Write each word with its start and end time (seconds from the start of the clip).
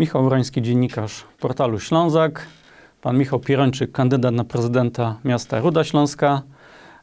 Michał 0.00 0.24
Wroński, 0.24 0.62
dziennikarz 0.62 1.24
portalu 1.40 1.80
Ślązak, 1.80 2.46
pan 3.02 3.18
Michał 3.18 3.40
Pierończyk, 3.40 3.92
kandydat 3.92 4.34
na 4.34 4.44
prezydenta 4.44 5.18
miasta 5.24 5.60
Ruda 5.60 5.84
Śląska. 5.84 6.42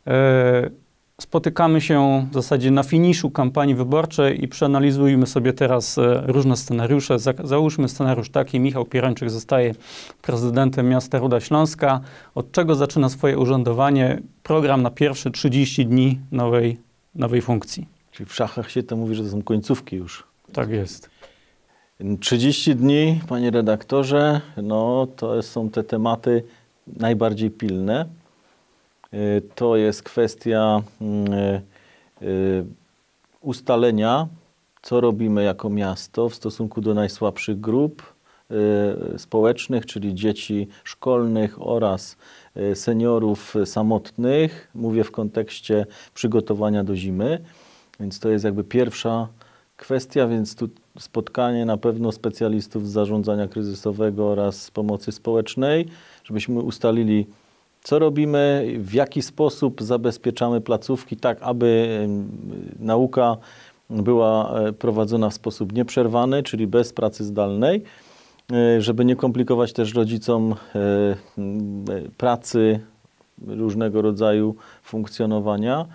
E, 0.07 0.69
spotykamy 1.21 1.81
się 1.81 2.27
w 2.31 2.33
zasadzie 2.33 2.71
na 2.71 2.83
finiszu 2.83 3.31
kampanii 3.31 3.75
wyborczej 3.75 4.43
i 4.43 4.47
przeanalizujmy 4.47 5.27
sobie 5.27 5.53
teraz 5.53 5.97
e, 5.97 6.23
różne 6.25 6.57
scenariusze. 6.57 7.17
Załóżmy 7.43 7.89
scenariusz 7.89 8.29
taki, 8.29 8.59
Michał 8.59 8.85
Pierończyk 8.85 9.29
zostaje 9.29 9.75
prezydentem 10.21 10.89
miasta 10.89 11.19
Ruda 11.19 11.39
Śląska. 11.39 12.01
Od 12.35 12.51
czego 12.51 12.75
zaczyna 12.75 13.09
swoje 13.09 13.37
urzędowanie? 13.37 14.21
Program 14.43 14.81
na 14.81 14.89
pierwsze 14.89 15.31
30 15.31 15.85
dni 15.85 16.19
nowej, 16.31 16.79
nowej 17.15 17.41
funkcji. 17.41 17.87
Czyli 18.11 18.29
w 18.29 18.35
szachach 18.35 18.71
się 18.71 18.83
to 18.83 18.95
mówi, 18.95 19.15
że 19.15 19.23
to 19.23 19.29
są 19.29 19.41
końcówki 19.41 19.95
już. 19.95 20.23
Tak 20.53 20.69
jest. 20.69 21.16
30 21.97 22.75
dni, 22.75 23.21
panie 23.27 23.51
redaktorze, 23.51 24.41
no 24.57 25.07
to 25.15 25.43
są 25.43 25.69
te 25.69 25.83
tematy 25.83 26.43
najbardziej 26.87 27.51
pilne. 27.51 28.05
Y, 29.13 29.41
to 29.55 29.75
jest 29.75 30.03
kwestia 30.03 30.81
mm, 31.01 31.33
y, 31.33 31.61
y, 32.21 32.65
ustalenia, 33.41 34.27
co 34.81 35.01
robimy 35.01 35.43
jako 35.43 35.69
miasto 35.69 36.29
w 36.29 36.35
stosunku 36.35 36.81
do 36.81 36.93
najsłabszych 36.93 37.59
grup 37.59 38.17
społecznych, 39.17 39.85
czyli 39.85 40.15
dzieci 40.15 40.67
szkolnych 40.83 41.67
oraz 41.67 42.17
seniorów 42.73 43.55
samotnych. 43.65 44.71
Mówię 44.75 45.03
w 45.03 45.11
kontekście 45.11 45.85
przygotowania 46.13 46.83
do 46.83 46.95
zimy, 46.95 47.39
więc 47.99 48.19
to 48.19 48.29
jest 48.29 48.45
jakby 48.45 48.63
pierwsza 48.63 49.27
kwestia, 49.77 50.27
więc 50.27 50.55
tu 50.55 50.69
spotkanie 50.99 51.65
na 51.65 51.77
pewno 51.77 52.11
specjalistów 52.11 52.87
z 52.87 52.91
zarządzania 52.91 53.47
kryzysowego 53.47 54.27
oraz 54.27 54.71
pomocy 54.71 55.11
społecznej, 55.11 55.85
żebyśmy 56.23 56.59
ustalili, 56.59 57.27
co 57.83 57.99
robimy, 57.99 58.73
w 58.79 58.93
jaki 58.93 59.21
sposób 59.21 59.81
zabezpieczamy 59.81 60.61
placówki, 60.61 61.17
tak 61.17 61.37
aby 61.41 61.99
nauka 62.79 63.37
była 63.89 64.59
e, 64.59 64.73
prowadzona 64.73 65.29
w 65.29 65.33
sposób 65.33 65.73
nieprzerwany, 65.73 66.43
czyli 66.43 66.67
bez 66.67 66.93
pracy 66.93 67.23
zdalnej, 67.23 67.83
e, 68.51 68.81
żeby 68.81 69.05
nie 69.05 69.15
komplikować 69.15 69.73
też 69.73 69.93
rodzicom 69.93 70.55
e, 70.75 71.15
pracy 72.17 72.79
różnego 73.47 74.01
rodzaju 74.01 74.55
funkcjonowania. 74.83 75.85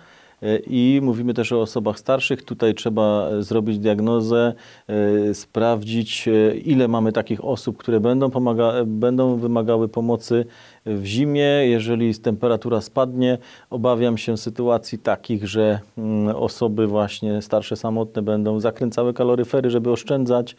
I 0.67 0.99
mówimy 1.03 1.33
też 1.33 1.51
o 1.51 1.61
osobach 1.61 1.99
starszych. 1.99 2.43
Tutaj 2.43 2.73
trzeba 2.73 3.29
zrobić 3.39 3.79
diagnozę, 3.79 4.53
e, 4.87 5.33
sprawdzić, 5.33 6.27
e, 6.27 6.57
ile 6.57 6.87
mamy 6.87 7.11
takich 7.11 7.45
osób, 7.45 7.77
które 7.77 7.99
będą, 7.99 8.29
pomaga, 8.29 8.73
będą 8.85 9.35
wymagały 9.35 9.89
pomocy 9.89 10.45
w 10.85 11.05
zimie. 11.05 11.45
Jeżeli 11.45 12.15
temperatura 12.15 12.81
spadnie, 12.81 13.37
obawiam 13.69 14.17
się 14.17 14.37
sytuacji 14.37 14.99
takich, 14.99 15.47
że 15.47 15.79
mm, 15.97 16.35
osoby 16.35 16.87
właśnie 16.87 17.41
starsze, 17.41 17.75
samotne 17.75 18.21
będą 18.21 18.59
zakręcały 18.59 19.13
kaloryfery, 19.13 19.69
żeby 19.69 19.91
oszczędzać 19.91 20.55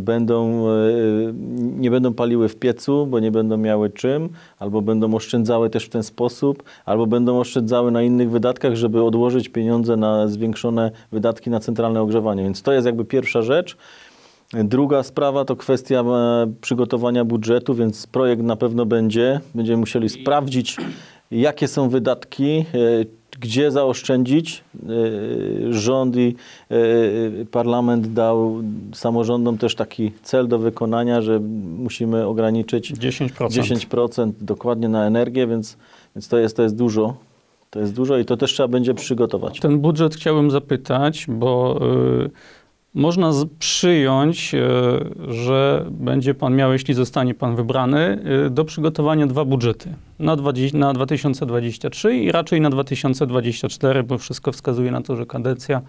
będą, 0.00 0.68
e, 0.68 0.72
nie 1.76 1.90
będą 1.90 2.14
paliły 2.14 2.48
w 2.48 2.56
piecu, 2.56 3.06
bo 3.06 3.20
nie 3.20 3.30
będą 3.30 3.56
miały 3.56 3.90
czym, 3.90 4.28
albo 4.58 4.82
będą 4.82 5.14
oszczędzały 5.14 5.70
też 5.70 5.84
w 5.84 5.88
ten 5.88 6.02
sposób, 6.02 6.62
albo 6.84 7.06
będą 7.06 7.40
oszczędzały 7.40 7.90
na 7.90 8.02
innych 8.02 8.30
wydatkach, 8.30 8.74
żeby 8.74 9.02
odłożyć 9.02 9.48
pieniądze 9.48 9.96
na 9.96 10.28
zwiększone 10.28 10.90
wydatki 11.12 11.50
na 11.50 11.60
centralne 11.60 12.00
ogrzewanie. 12.02 12.42
Więc 12.42 12.62
to 12.62 12.72
jest 12.72 12.86
jakby 12.86 13.04
pierwsza 13.04 13.42
rzecz. 13.42 13.76
Druga 14.52 15.02
sprawa 15.02 15.44
to 15.44 15.56
kwestia 15.56 16.00
e, 16.00 16.52
przygotowania 16.60 17.24
budżetu, 17.24 17.74
więc 17.74 18.06
projekt 18.06 18.42
na 18.42 18.56
pewno 18.56 18.86
będzie. 18.86 19.40
Będziemy 19.54 19.78
musieli 19.78 20.08
sprawdzić, 20.08 20.76
jakie 21.30 21.68
są 21.68 21.88
wydatki, 21.88 22.50
e, 22.50 22.64
gdzie 23.40 23.70
zaoszczędzić. 23.70 24.64
E, 25.68 25.72
rząd 25.72 26.16
i 26.16 26.36
e, 26.70 26.76
parlament 27.44 28.12
dał 28.12 28.62
samorządom 28.94 29.58
też 29.58 29.74
taki 29.74 30.12
cel 30.22 30.48
do 30.48 30.58
wykonania, 30.58 31.22
że 31.22 31.40
musimy 31.78 32.26
ograniczyć 32.26 32.92
10%, 32.92 33.28
10% 33.28 34.32
dokładnie 34.40 34.88
na 34.88 35.06
energię, 35.06 35.46
więc, 35.46 35.76
więc 36.16 36.28
to, 36.28 36.38
jest, 36.38 36.56
to 36.56 36.62
jest 36.62 36.76
dużo. 36.76 37.14
To 37.70 37.80
jest 37.80 37.94
dużo 37.94 38.18
i 38.18 38.24
to 38.24 38.36
też 38.36 38.52
trzeba 38.52 38.68
będzie 38.68 38.94
przygotować. 38.94 39.60
Ten 39.60 39.78
budżet 39.78 40.14
chciałbym 40.14 40.50
zapytać, 40.50 41.26
bo 41.28 41.80
y, 42.24 42.30
można 42.94 43.32
przyjąć, 43.58 44.54
e, 44.54 44.60
że 45.28 45.86
będzie 45.90 46.34
pan 46.34 46.56
miał, 46.56 46.72
jeśli 46.72 46.94
zostanie 46.94 47.34
pan 47.34 47.56
wybrany, 47.56 48.18
e, 48.46 48.50
do 48.50 48.64
przygotowania 48.64 49.26
dwa 49.26 49.44
budżety. 49.44 49.94
Na, 50.18 50.36
20, 50.36 50.78
na 50.78 50.92
2023 50.92 52.16
i 52.16 52.32
raczej 52.32 52.60
na 52.60 52.70
2024, 52.70 54.02
bo 54.02 54.18
wszystko 54.18 54.52
wskazuje 54.52 54.90
na 54.90 55.02
to, 55.02 55.16
że 55.16 55.26
kadencja 55.26 55.82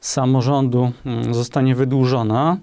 samorządu 0.00 0.92
mm, 1.06 1.34
zostanie 1.34 1.74
wydłużona. 1.74 2.56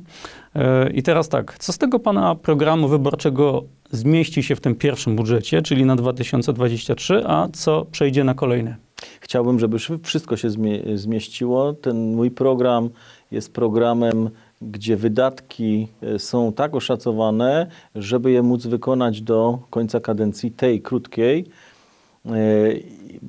E, 0.56 0.90
I 0.90 1.04
teraz 1.04 1.30
tak, 1.30 1.58
co 1.60 1.74
z 1.74 1.78
tego 1.78 2.00
pana 2.00 2.36
programu 2.36 2.88
wyborczego 2.88 3.64
zmieści 3.92 4.44
się 4.44 4.56
w 4.56 4.60
tym 4.60 4.76
pierwszym 4.76 5.16
budżecie, 5.16 5.62
czyli 5.62 5.86
na 5.86 5.96
2023, 5.96 7.24
a 7.28 7.48
co 7.54 7.86
przejdzie 7.92 8.24
na 8.24 8.34
kolejne? 8.34 8.76
Chciałbym, 9.22 9.60
żeby 9.60 9.78
wszystko 10.04 10.38
się 10.38 10.50
zmieściło. 10.96 11.74
Ten 11.74 12.16
mój 12.16 12.32
program 12.32 12.90
jest 13.32 13.54
programem, 13.54 14.30
gdzie 14.62 14.98
wydatki 14.98 15.88
e, 16.02 16.20
są 16.20 16.54
tak 16.54 16.76
oszacowane, 16.76 17.68
żeby 17.96 18.32
je 18.32 18.44
móc 18.44 18.66
wykonać 18.66 19.22
do 19.22 19.60
końca 19.70 20.00
kadencji 20.00 20.52
tej 20.52 20.82
krótkiej. 20.82 21.46
E, 22.26 22.32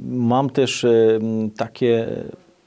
mam 0.05 0.51
też 0.51 0.85
e, 0.85 1.19
takie 1.57 2.07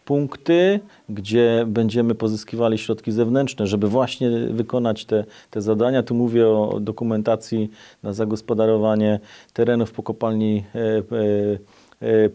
punkty, 0.05 0.79
gdzie 1.09 1.63
będziemy 1.67 2.15
pozyskiwali 2.15 2.77
środki 2.77 3.11
zewnętrzne, 3.11 3.67
żeby 3.67 3.87
właśnie 3.87 4.29
wykonać 4.29 5.05
te, 5.05 5.25
te 5.49 5.61
zadania. 5.61 6.03
Tu 6.03 6.15
mówię 6.15 6.47
o 6.47 6.79
dokumentacji 6.79 7.71
na 8.03 8.13
zagospodarowanie 8.13 9.19
terenów 9.53 9.91
po 9.91 10.03
kopalni 10.03 10.63
E, 10.75 11.80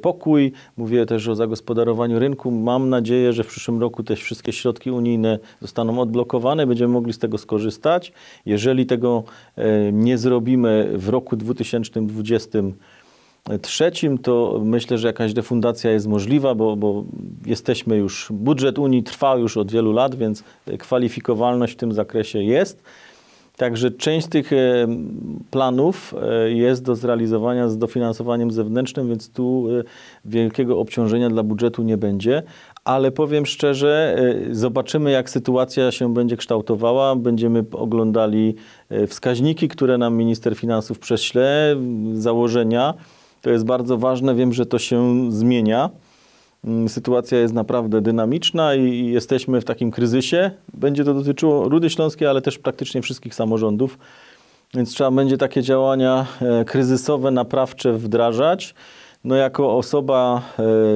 pokój. 0.01 0.53
Mówię 0.77 1.07
też 1.07 1.29
o 1.29 1.35
zagospodarowaniu 1.35 2.19
rynku. 2.19 2.51
Mam 2.51 2.89
nadzieję, 2.89 3.33
że 3.33 3.45
w 3.45 3.47
przyszłym 3.47 3.81
roku 3.81 4.03
też 4.03 4.23
wszystkie 4.23 4.53
środki 4.53 4.91
unijne 4.91 5.39
zostaną 5.61 6.01
odblokowane, 6.01 6.67
będziemy 6.67 6.93
mogli 6.93 7.13
z 7.13 7.19
tego 7.19 7.39
skorzystać. 7.39 8.13
Jeżeli 8.47 8.87
tego 8.87 9.25
e, 9.57 9.93
nie 9.93 10.19
zrobimy 10.19 10.91
w 10.95 11.09
roku 11.09 11.37
2020, 11.37 12.59
trzecim, 13.63 14.19
to 14.19 14.61
myślę, 14.65 14.99
że 14.99 15.07
jakaś 15.07 15.35
refundacja 15.35 15.91
jest 15.91 16.07
możliwa, 16.07 16.55
bo, 16.55 16.77
bo, 16.77 17.05
jesteśmy 17.47 17.97
już, 17.97 18.29
budżet 18.31 18.79
Unii 18.79 19.03
trwa 19.03 19.37
już 19.37 19.57
od 19.57 19.73
wielu 19.73 19.93
lat, 19.93 20.15
więc 20.15 20.45
kwalifikowalność 20.79 21.73
w 21.73 21.77
tym 21.77 21.93
zakresie 21.93 22.43
jest. 22.43 22.83
Także 23.57 23.91
część 23.91 24.27
tych 24.27 24.53
e, 24.53 24.57
planów 25.51 26.15
e, 26.23 26.51
jest 26.51 26.85
do 26.85 26.95
zrealizowania 26.97 27.69
z 27.69 27.79
dofinansowaniem 27.79 28.51
zewnętrznym, 28.51 29.09
więc 29.09 29.31
tu 29.31 29.67
e, 29.81 29.83
wielkiego 30.25 30.81
obciążenia 30.81 31.31
dla 31.31 31.43
budżetu 31.43 31.83
nie 31.83 31.97
będzie. 31.97 32.43
Ale 32.85 33.13
powiem 33.13 33.47
szczerze, 33.47 34.17
zobaczymy, 34.51 35.11
jak 35.11 35.31
sytuacja 35.31 35.93
się 35.93 36.15
będzie 36.15 36.37
kształtowała. 36.37 37.17
Będziemy 37.17 37.65
oglądali 37.73 38.55
wskaźniki, 39.07 39.69
które 39.69 39.99
nam 39.99 40.17
minister 40.17 40.57
finansów 40.57 40.99
prześle, 40.99 41.77
założenia. 42.13 42.95
To 43.43 43.51
jest 43.51 43.65
bardzo 43.65 43.99
ważne. 43.99 44.35
Wiem, 44.35 44.53
że 44.53 44.67
to 44.67 44.79
się 44.79 45.33
zmienia. 45.33 45.91
Mm, 46.67 46.89
sytuacja 46.89 47.39
jest 47.39 47.55
naprawdę 47.55 48.01
dynamiczna 48.01 48.75
i 48.75 49.07
jesteśmy 49.07 49.61
w 49.61 49.65
takim 49.65 49.91
kryzysie. 49.91 50.51
Będzie 50.75 51.05
to 51.05 51.15
dotyczyło 51.15 51.69
Rudy 51.69 51.91
Śląskiej, 51.91 52.29
ale 52.29 52.43
też 52.43 52.59
praktycznie 52.59 53.03
wszystkich 53.03 53.35
samorządów. 53.35 53.99
Więc 54.75 54.91
trzeba 54.91 55.11
będzie 55.11 55.39
takie 55.39 55.63
działania 55.63 56.27
e, 56.41 56.65
kryzysowe, 56.65 57.31
naprawcze 57.31 57.93
wdrażać. 57.93 58.75
No 59.25 59.37
jako 59.37 59.77
osoba 59.77 60.43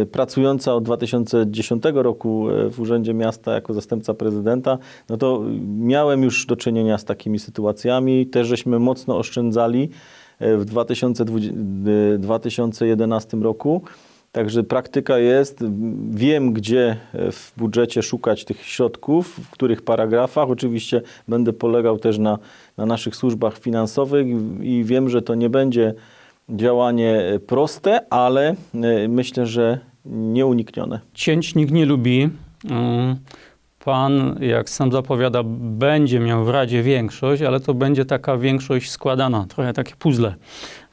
e, 0.03 0.07
pracująca 0.07 0.75
od 0.75 0.85
2010 0.85 1.83
roku 1.95 2.51
e, 2.51 2.71
w 2.71 2.81
Urzędzie 2.81 3.15
Miasta 3.15 3.55
jako 3.55 3.75
zastępca 3.75 4.15
prezydenta, 4.15 4.79
no 5.09 5.17
to 5.17 5.43
miałem 5.79 6.23
już 6.23 6.47
do 6.47 6.57
czynienia 6.57 6.99
z 6.99 7.05
takimi 7.05 7.39
sytuacjami. 7.39 8.27
Też 8.27 8.47
żeśmy 8.47 8.79
mocno 8.79 9.19
oszczędzali 9.19 9.91
w 10.41 10.65
2020, 10.65 11.55
2011 12.19 13.37
roku. 13.37 13.83
Także 14.33 14.63
praktyka 14.63 15.19
jest, 15.19 15.65
wiem 16.11 16.53
gdzie 16.53 16.97
w 17.15 17.53
budżecie 17.57 18.03
szukać 18.03 18.45
tych 18.45 18.67
środków, 18.67 19.29
w 19.29 19.51
których 19.51 19.83
paragrafach. 19.83 20.51
Oczywiście 20.51 21.03
będę 21.29 21.53
polegał 21.53 21.99
też 21.99 22.19
na, 22.19 22.39
na 22.77 22.87
naszych 22.87 23.17
służbach 23.17 23.59
finansowych 23.59 24.27
i 24.61 24.85
wiem, 24.85 25.09
że 25.09 25.23
to 25.23 25.35
nie 25.35 25.51
będzie 25.51 25.95
działanie 26.49 27.23
proste, 27.47 28.13
ale 28.13 28.55
e, 28.75 29.09
myślę, 29.09 29.47
że 29.47 29.79
nieuniknione. 30.05 31.01
Cięć 31.15 31.55
nikt 31.55 31.73
nie 31.73 31.87
lubi. 31.87 32.31
Mm, 32.71 33.17
pan, 33.85 34.39
jak 34.41 34.71
sam 34.71 34.93
zapowiada, 34.93 35.43
będzie 35.61 36.21
miał 36.21 36.45
w 36.45 36.49
Radzie 36.49 36.83
większość, 36.83 37.43
ale 37.43 37.61
to 37.61 37.75
będzie 37.75 38.05
taka 38.05 38.37
większość 38.37 38.91
składana, 38.91 39.47
trochę 39.49 39.73
takie 39.73 39.95
puzzle. 39.97 40.35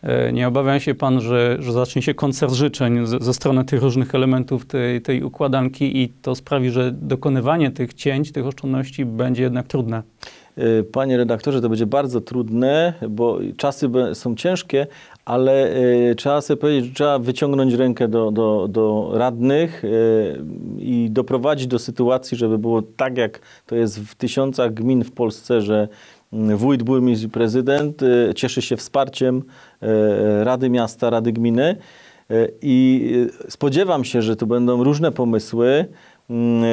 E, 0.02 0.34
nie 0.34 0.48
obawia 0.48 0.80
się 0.80 0.96
pan, 0.96 1.22
że, 1.22 1.58
że 1.60 1.74
zacznie 1.74 2.02
się 2.02 2.14
koncert 2.14 2.54
życzeń 2.54 3.08
ze, 3.08 3.20
ze 3.20 3.34
strony 3.34 3.66
tych 3.66 3.82
różnych 3.82 4.16
elementów 4.16 4.66
tej, 4.66 5.02
tej 5.02 5.24
układanki 5.24 5.98
i 6.04 6.10
to 6.10 6.36
sprawi, 6.36 6.70
że 6.70 6.92
dokonywanie 6.92 7.72
tych 7.72 7.94
cięć, 7.94 8.32
tych 8.32 8.48
oszczędności 8.48 9.06
będzie 9.06 9.44
jednak 9.44 9.68
trudne? 9.68 10.04
E, 10.58 10.84
panie 10.84 11.18
redaktorze, 11.18 11.62
to 11.62 11.70
będzie 11.70 11.86
bardzo 11.86 12.22
trudne, 12.22 12.94
bo 13.10 13.40
czasy 13.58 13.90
są 14.14 14.36
ciężkie, 14.36 14.88
ale 15.26 15.76
y, 16.12 16.16
trzeba 16.16 16.42
sobie 16.42 16.62
powiedzieć, 16.62 16.86
że 16.86 16.94
trzeba 16.94 17.20
wyciągnąć 17.20 17.74
rękę 17.74 18.08
do, 18.08 18.32
do, 18.32 18.68
do 18.70 19.12
radnych 19.14 19.84
i 20.80 21.08
doprowadzić 21.12 21.68
do 21.68 21.80
sytuacji, 21.80 22.38
żeby 22.38 22.58
było 22.58 22.82
tak, 22.82 23.18
jak 23.18 23.40
to 23.66 23.76
jest 23.76 24.00
w 24.00 24.16
tysiącach 24.16 24.74
gmin 24.74 25.04
w 25.04 25.12
Polsce, 25.12 25.62
że 25.62 25.88
wójt, 26.32 26.84
burmistrz 26.84 27.26
i 27.26 27.30
prezydent 27.30 28.04
y, 28.04 28.32
cieszy 28.36 28.62
się 28.62 28.78
wsparciem 28.78 29.44
Rady 30.44 30.70
Miasta, 30.70 31.10
Rady 31.10 31.32
Gminy 31.32 31.76
i 32.62 33.12
spodziewam 33.50 34.04
się, 34.04 34.22
że 34.22 34.36
tu 34.36 34.48
będą 34.48 34.84
różne 34.84 35.12
pomysły 35.12 35.86
mm, 36.30 36.66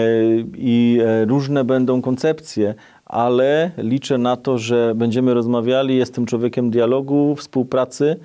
i 0.57 1.01
różne 1.27 1.65
będą 1.65 2.03
koncepcje, 2.03 2.75
ale 3.07 3.71
liczę 3.79 4.19
na 4.19 4.37
to, 4.37 4.59
że 4.59 4.93
będziemy 4.97 5.35
rozmawiali. 5.35 5.97
Jestem 5.97 6.27
człowiekiem 6.27 6.71
dialogu, 6.71 7.35
współpracy 7.37 8.17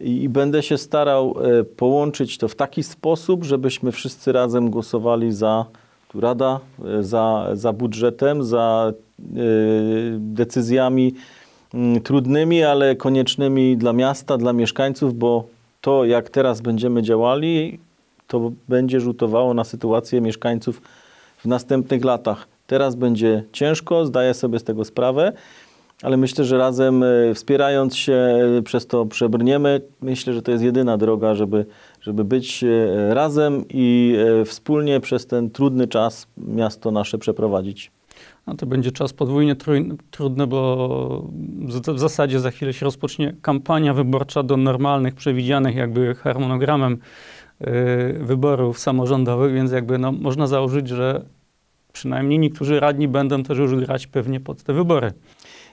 i 0.00 0.28
będę 0.28 0.62
się 0.62 0.78
starał 0.78 1.34
e, 1.60 1.64
połączyć 1.64 2.38
to 2.38 2.48
w 2.48 2.54
taki 2.54 2.82
sposób, 2.82 3.44
żebyśmy 3.44 3.92
wszyscy 3.92 4.32
razem 4.32 4.70
głosowali 4.70 5.32
za 5.32 5.66
Rada, 6.14 6.60
e, 6.84 7.02
za, 7.02 7.46
za 7.52 7.72
budżetem, 7.72 8.44
za 8.44 8.92
e, 8.92 9.22
decyzjami 10.18 11.14
mm, 11.74 12.00
trudnymi, 12.00 12.64
ale 12.64 12.96
koniecznymi 12.96 13.76
dla 13.76 13.92
miasta, 13.92 14.38
dla 14.38 14.52
mieszkańców, 14.52 15.14
bo 15.14 15.44
to 15.80 16.04
jak 16.04 16.30
teraz 16.30 16.60
będziemy 16.60 17.02
działali, 17.02 17.78
to 18.26 18.52
będzie 18.68 19.00
rzutowało 19.00 19.54
na 19.54 19.64
sytuację 19.64 20.20
mieszkańców 20.20 20.82
w 21.38 21.46
następnych 21.46 22.04
latach. 22.04 22.48
Teraz 22.66 22.94
będzie 22.94 23.44
ciężko, 23.52 24.06
zdaję 24.06 24.34
sobie 24.34 24.58
z 24.58 24.64
tego 24.64 24.84
sprawę, 24.84 25.32
ale 26.02 26.16
myślę, 26.16 26.44
że 26.44 26.58
razem 26.58 27.02
e, 27.02 27.34
wspierając 27.34 27.96
się 27.96 28.12
e, 28.58 28.62
przez 28.62 28.86
to 28.86 29.06
przebrniemy. 29.06 29.80
Myślę, 30.00 30.32
że 30.32 30.42
to 30.42 30.52
jest 30.52 30.64
jedyna 30.64 30.98
droga, 30.98 31.34
żeby, 31.34 31.66
żeby 32.00 32.24
być 32.24 32.64
e, 32.64 33.14
razem 33.14 33.64
i 33.68 34.16
wspólnie 34.44 35.00
przez 35.00 35.26
ten 35.26 35.50
trudny 35.50 35.88
czas 35.88 36.26
miasto 36.36 36.90
nasze 36.90 37.18
przeprowadzić. 37.18 37.90
No 38.46 38.54
to 38.54 38.66
będzie 38.66 38.92
czas 38.92 39.12
podwójnie 39.12 39.56
trudny, 40.10 40.46
bo 40.46 41.24
w 41.94 41.98
zasadzie 41.98 42.40
za 42.40 42.50
chwilę 42.50 42.72
się 42.72 42.84
rozpocznie 42.84 43.34
kampania 43.42 43.94
wyborcza 43.94 44.42
do 44.42 44.56
normalnych, 44.56 45.14
przewidzianych 45.14 45.76
jakby 45.76 46.14
harmonogramem 46.14 46.98
wyborów 48.20 48.78
samorządowych, 48.78 49.54
więc 49.54 49.72
jakby 49.72 49.98
no, 49.98 50.12
można 50.12 50.46
założyć, 50.46 50.88
że 50.88 51.24
przynajmniej 51.92 52.38
niektórzy 52.38 52.80
radni 52.80 53.08
będą 53.08 53.42
też 53.42 53.58
już 53.58 53.74
grać 53.74 54.06
pewnie 54.06 54.40
pod 54.40 54.62
te 54.62 54.72
wybory. 54.72 55.12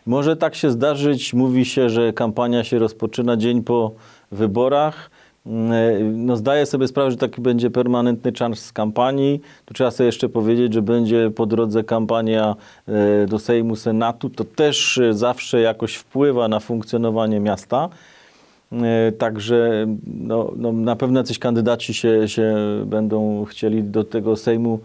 Może 0.08 0.36
tak 0.36 0.56
się 0.56 0.72
zdarzyć. 0.72 1.34
Mówi 1.34 1.66
się, 1.66 1.90
że 1.90 2.14
kampania 2.14 2.64
się 2.64 2.80
rozpoczyna 2.80 3.38
dzień 3.38 3.64
po 3.64 3.92
wyborach. 4.32 5.10
Mm, 5.46 6.26
no 6.26 6.38
zdaję 6.38 6.66
sobie 6.66 6.88
sprawę, 6.88 7.12
że 7.12 7.18
taki 7.18 7.42
będzie 7.42 7.70
permanentny 7.70 8.32
czas 8.32 8.74
kampanii. 8.74 9.42
Tu 9.66 9.74
trzeba 9.74 9.92
sobie 9.92 10.06
jeszcze 10.06 10.30
powiedzieć, 10.30 10.74
że 10.74 10.82
będzie 10.82 11.32
po 11.36 11.46
drodze 11.46 11.84
kampania 11.84 12.56
e, 12.88 13.26
do 13.26 13.40
Sejmu, 13.40 13.76
Senatu. 13.76 14.30
To 14.30 14.44
też 14.44 15.00
zawsze 15.12 15.62
jakoś 15.62 15.96
wpływa 15.96 16.48
na 16.48 16.60
funkcjonowanie 16.60 17.40
miasta. 17.40 17.90
E, 18.72 19.12
także 19.12 19.88
no, 20.08 20.52
no 20.58 20.72
na 20.72 20.96
pewno 20.96 21.20
jacyś 21.20 21.40
kandydaci 21.40 21.94
się, 21.94 22.28
się 22.28 22.56
będą 22.86 23.46
chcieli 23.46 23.84
do 23.84 24.04
tego 24.04 24.36
Sejmu 24.36 24.80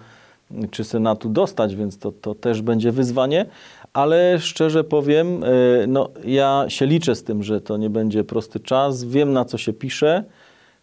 czy 0.70 0.84
Senatu 0.84 1.28
dostać, 1.28 1.76
więc 1.76 1.98
to, 1.98 2.12
to 2.12 2.34
też 2.34 2.62
będzie 2.62 2.92
wyzwanie 2.92 3.46
ale 3.92 4.38
szczerze 4.38 4.84
powiem, 4.84 5.44
e, 5.44 5.48
no, 5.86 6.08
ja 6.24 6.64
się 6.68 6.86
liczę 6.86 7.14
z 7.14 7.24
tym, 7.24 7.42
że 7.42 7.60
to 7.60 7.76
nie 7.76 7.90
będzie 7.90 8.24
prosty 8.24 8.60
czas. 8.60 9.04
Wiem, 9.04 9.32
na 9.32 9.44
co 9.44 9.58
się 9.58 9.72
pisze. 9.72 10.24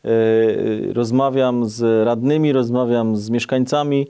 E, 0.05 0.09
rozmawiam 0.93 1.65
z 1.69 2.05
radnymi, 2.05 2.53
rozmawiam 2.53 3.17
z 3.17 3.29
mieszkańcami 3.29 4.07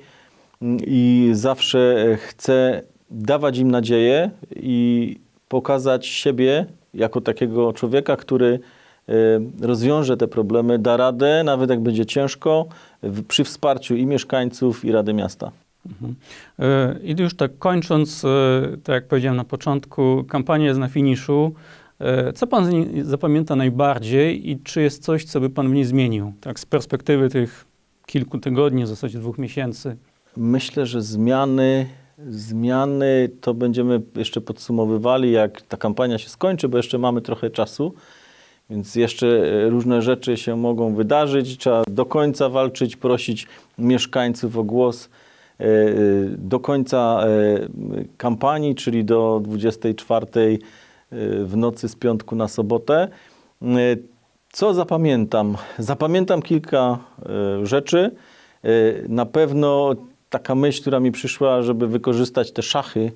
mm, 0.61 0.79
i 0.87 1.29
zawsze 1.33 2.17
chcę 2.21 2.81
dawać 3.11 3.57
im 3.57 3.71
nadzieję 3.71 4.31
i 4.55 5.15
pokazać 5.47 6.07
siebie 6.07 6.65
jako 6.93 7.21
takiego 7.21 7.73
człowieka, 7.73 8.15
który 8.15 8.59
rozwiąże 9.61 10.17
te 10.17 10.27
problemy, 10.27 10.79
da 10.79 10.97
radę, 10.97 11.43
nawet 11.45 11.69
jak 11.69 11.79
będzie 11.79 12.05
ciężko, 12.05 12.65
przy 13.27 13.43
wsparciu 13.43 13.95
i 13.95 14.05
mieszkańców, 14.05 14.85
i 14.85 14.91
Rady 14.91 15.13
Miasta. 15.13 15.51
Mhm. 15.85 16.15
E, 16.59 16.95
I 17.03 17.21
już 17.21 17.35
tak 17.35 17.57
kończąc, 17.57 18.25
e, 18.25 18.27
tak 18.83 18.93
jak 18.93 19.07
powiedziałem 19.07 19.37
na 19.37 19.43
początku, 19.43 20.25
kampania 20.29 20.65
jest 20.65 20.79
na 20.79 20.87
finiszu. 20.87 21.53
Co 22.35 22.47
pan 22.47 22.71
zapamięta 23.01 23.55
najbardziej 23.55 24.49
i 24.49 24.59
czy 24.59 24.81
jest 24.81 25.03
coś, 25.03 25.25
co 25.25 25.39
by 25.39 25.49
pan 25.49 25.69
w 25.69 25.73
niej 25.73 25.85
zmienił? 25.85 26.33
Tak 26.41 26.59
z 26.59 26.65
perspektywy 26.65 27.29
tych 27.29 27.65
kilku 28.05 28.37
tygodni, 28.37 28.83
w 28.83 28.87
zasadzie 28.87 29.19
dwóch 29.19 29.37
miesięcy. 29.37 29.97
Myślę, 30.37 30.85
że 30.85 31.01
zmiany, 31.01 31.85
zmiany 32.27 33.29
to 33.41 33.53
będziemy 33.53 34.01
jeszcze 34.15 34.41
podsumowywali, 34.41 35.31
jak 35.31 35.61
ta 35.61 35.77
kampania 35.77 36.17
się 36.17 36.29
skończy, 36.29 36.69
bo 36.69 36.77
jeszcze 36.77 36.97
mamy 36.97 37.21
trochę 37.21 37.49
czasu. 37.49 37.93
Więc 38.69 38.95
jeszcze 38.95 39.41
różne 39.69 40.01
rzeczy 40.01 40.37
się 40.37 40.55
mogą 40.55 40.95
wydarzyć. 40.95 41.57
Trzeba 41.57 41.83
do 41.87 42.05
końca 42.05 42.49
walczyć, 42.49 42.95
prosić 42.95 43.47
mieszkańców 43.77 44.57
o 44.57 44.63
głos 44.63 45.09
E, 45.59 45.65
e, 45.65 45.93
do 46.37 46.59
końca 46.59 47.19
e, 47.23 47.27
kampanii, 48.17 48.75
czyli 48.75 49.05
do 49.05 49.41
24 49.43 50.59
w 51.45 51.51
nocy 51.55 51.89
z 51.89 51.95
piątku 51.95 52.35
na 52.35 52.47
sobotę. 52.47 53.07
Co 54.51 54.73
zapamiętam? 54.73 55.57
Zapamiętam 55.79 56.41
kilka 56.41 56.99
rzeczy. 57.63 58.11
Na 59.07 59.25
pewno 59.25 59.95
taka 60.29 60.55
myśl, 60.55 60.81
która 60.81 60.99
mi 60.99 61.11
przyszła, 61.11 61.61
żeby 61.61 61.87
wykorzystać 61.87 62.51
te 62.51 62.61
szachy, 62.61 63.11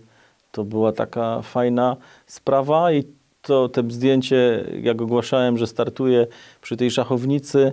to 0.51 0.63
była 0.63 0.91
taka 0.91 1.41
fajna 1.41 1.97
sprawa 2.25 2.91
i 2.91 3.03
to 3.43 3.69
te 3.69 3.83
zdjęcie, 3.89 4.63
jak 4.81 5.01
ogłaszałem, 5.01 5.57
że 5.57 5.67
startuję 5.67 6.27
przy 6.61 6.77
tej 6.77 6.91
szachownicy, 6.91 7.71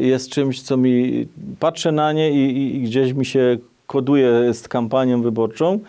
jest 0.00 0.30
czymś, 0.30 0.62
co 0.62 0.76
mi 0.76 1.26
patrzę 1.60 1.92
na 1.92 2.12
nie 2.12 2.30
i, 2.30 2.76
i, 2.76 2.80
gdzieś 2.80 3.12
mi 3.12 3.26
się 3.26 3.58
koduje 3.86 4.54
z 4.54 4.68
kampanią 4.68 5.22
wyborczą. 5.22 5.80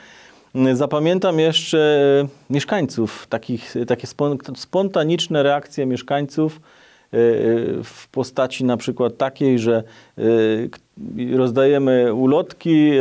Zapamiętam 0.74 1.40
jeszcze 1.40 2.28
mieszkańców, 2.50 3.28
takich, 3.30 3.74
takie 3.88 4.08
spontaniczne 4.56 5.44
reakcje 5.44 5.86
mieszkańców 5.86 6.56
e, 6.56 6.79
w 7.84 8.08
postaci 8.12 8.66
na 8.66 8.78
przykład 8.78 9.18
takiej, 9.18 9.60
że 9.60 9.84
e, 10.18 10.22
rozdajemy 11.38 12.14
ulotki 12.14 12.92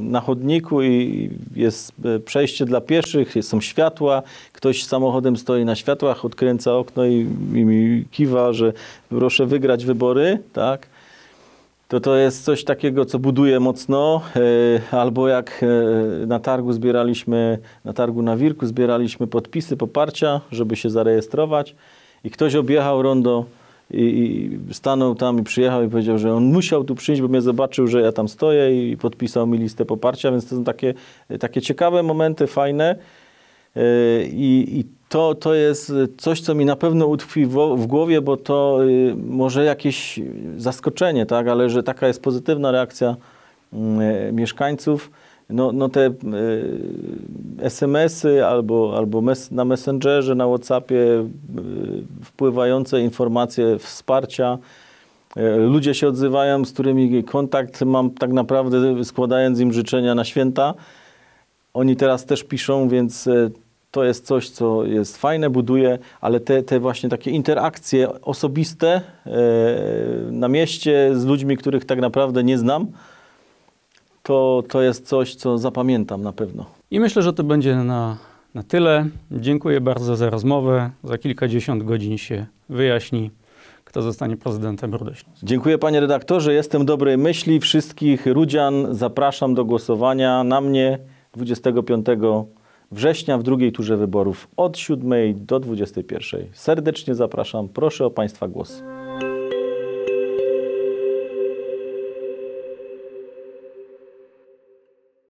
na 0.00 0.20
chodniku 0.20 0.82
i 0.82 1.30
jest 1.56 1.92
przejście 2.24 2.64
dla 2.64 2.80
pieszych, 2.80 3.34
są 3.40 3.60
światła, 3.60 4.22
ktoś 4.52 4.84
samochodem 4.84 5.36
stoi 5.36 5.64
na 5.64 5.74
światłach, 5.74 6.24
odkręca 6.24 6.74
okno 6.74 7.06
i, 7.06 7.26
i 7.54 7.64
mi 7.64 8.04
kiwa, 8.10 8.52
że 8.52 8.72
proszę 9.08 9.46
wygrać 9.46 9.84
wybory, 9.84 10.38
tak? 10.52 10.88
to 11.88 12.00
to 12.00 12.16
jest 12.16 12.44
coś 12.44 12.64
takiego, 12.64 13.04
co 13.04 13.18
buduje 13.18 13.60
mocno. 13.60 14.22
Albo 14.90 15.28
jak 15.28 15.64
na 16.26 16.38
targu 16.38 16.72
zbieraliśmy, 16.72 17.58
na 17.84 17.92
targu 17.92 18.22
na 18.22 18.36
Wirku 18.36 18.66
zbieraliśmy 18.66 19.26
podpisy 19.26 19.76
poparcia, 19.76 20.40
żeby 20.52 20.76
się 20.76 20.90
zarejestrować 20.90 21.74
i 22.24 22.30
ktoś 22.30 22.54
objechał 22.54 23.02
rondo 23.02 23.44
i, 23.90 24.00
i 24.70 24.74
stanął 24.74 25.14
tam 25.14 25.38
i 25.38 25.42
przyjechał 25.42 25.84
i 25.84 25.88
powiedział, 25.88 26.18
że 26.18 26.34
on 26.34 26.44
musiał 26.44 26.84
tu 26.84 26.94
przyjść, 26.94 27.22
bo 27.22 27.28
mnie 27.28 27.40
zobaczył, 27.40 27.86
że 27.86 28.00
ja 28.00 28.12
tam 28.12 28.28
stoję 28.28 28.90
i 28.90 28.96
podpisał 28.96 29.46
mi 29.46 29.58
listę 29.58 29.84
poparcia, 29.84 30.30
więc 30.30 30.48
to 30.48 30.56
są 30.56 30.64
takie, 30.64 30.94
takie 31.40 31.60
ciekawe 31.60 32.02
momenty, 32.02 32.46
fajne. 32.46 32.96
E, 33.76 33.80
I, 34.24 34.78
i 34.80 34.84
to, 35.08 35.34
to 35.34 35.54
jest 35.54 35.92
coś, 36.18 36.40
co 36.40 36.54
mi 36.54 36.64
na 36.64 36.76
pewno 36.76 37.06
utkwi 37.06 37.46
w, 37.46 37.76
w, 37.76 37.86
głowie, 37.86 38.20
bo 38.20 38.36
to 38.36 38.84
y, 38.84 39.14
może 39.16 39.64
jakieś 39.64 40.20
zaskoczenie, 40.56 41.26
tak? 41.26 41.48
ale 41.48 41.70
że 41.70 41.82
taka 41.82 42.06
jest 42.06 42.22
pozytywna 42.22 42.70
reakcja 42.70 43.16
y, 43.72 44.32
mieszkańców. 44.32 45.10
No, 45.50 45.72
no 45.72 45.88
te 45.88 46.06
y, 46.06 46.12
SMS-y 47.58 48.46
albo, 48.46 48.96
albo 48.96 49.20
mes 49.20 49.50
na 49.50 49.64
Messengerze, 49.64 50.34
na 50.34 50.46
WhatsAppie 50.46 50.96
y, 50.96 51.26
wpływające 52.24 53.00
informacje 53.00 53.78
wsparcia, 53.78 54.58
E, 55.36 55.56
Ludzie 55.56 55.94
się 55.94 56.08
odzywają, 56.08 56.64
z 56.64 56.72
którymi 56.72 57.24
kontakt 57.24 57.82
mam 57.82 58.10
tak 58.10 58.32
naprawdę 58.32 59.04
składając 59.04 59.60
im 59.60 59.72
życzenia 59.72 60.14
na 60.14 60.24
święta. 60.24 60.74
Oni 61.74 61.96
teraz 61.96 62.26
też 62.26 62.44
piszą, 62.44 62.88
więc 62.88 63.26
e, 63.26 63.50
to 63.90 64.04
jest 64.04 64.26
coś, 64.26 64.50
co 64.50 64.84
jest 64.84 65.16
fajne, 65.16 65.50
buduje, 65.50 65.98
ale 66.20 66.40
te, 66.40 66.62
te 66.62 66.80
właśnie 66.80 67.08
takie 67.08 67.30
interakcje 67.30 68.20
osobiste 68.22 68.88
e, 69.26 69.32
na 70.30 70.48
mieście 70.48 71.10
z 71.14 71.24
ludźmi, 71.24 71.56
których 71.56 71.84
tak 71.84 72.00
naprawdę 72.00 72.44
nie 72.44 72.58
znam, 72.58 72.86
to, 74.28 74.62
to 74.68 74.82
jest 74.82 75.06
coś, 75.06 75.34
co 75.34 75.58
zapamiętam 75.58 76.22
na 76.22 76.32
pewno. 76.32 76.64
I 76.90 77.00
myślę, 77.00 77.22
że 77.22 77.32
to 77.32 77.44
będzie 77.44 77.76
na, 77.76 78.16
na 78.54 78.62
tyle. 78.62 79.06
Dziękuję 79.30 79.80
bardzo 79.80 80.16
za 80.16 80.30
rozmowę. 80.30 80.90
Za 81.04 81.18
kilkadziesiąt 81.18 81.82
godzin 81.82 82.18
się 82.18 82.46
wyjaśni, 82.68 83.30
kto 83.84 84.02
zostanie 84.02 84.36
prezydentem 84.36 84.94
Rudy. 84.94 85.12
Dziękuję 85.42 85.78
panie 85.78 86.00
redaktorze, 86.00 86.54
jestem 86.54 86.84
dobrej 86.84 87.18
myśli. 87.18 87.60
Wszystkich 87.60 88.26
Rudzian 88.26 88.86
zapraszam 88.90 89.54
do 89.54 89.64
głosowania 89.64 90.44
na 90.44 90.60
mnie 90.60 90.98
25 91.32 92.06
września 92.92 93.38
w 93.38 93.42
drugiej 93.42 93.72
turze 93.72 93.96
wyborów 93.96 94.48
od 94.56 94.78
7 94.78 95.46
do 95.46 95.60
21. 95.60 96.46
Serdecznie 96.52 97.14
zapraszam, 97.14 97.68
proszę 97.68 98.06
o 98.06 98.10
państwa 98.10 98.48
głos. 98.48 98.82